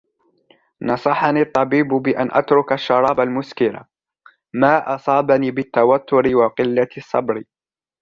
[0.81, 3.83] نصحني الطبيب بأن أترك الشراب المُسْكِر،
[4.61, 7.43] ما أصابني بالتوتر وقلة الصبر.